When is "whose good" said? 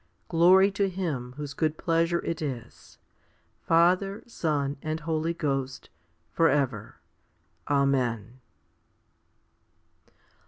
1.33-1.77